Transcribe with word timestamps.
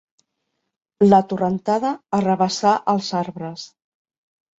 La 1.07 1.19
torrentada 1.33 1.91
arrabassà 2.19 2.71
els 2.95 3.11
arbres. 3.21 3.67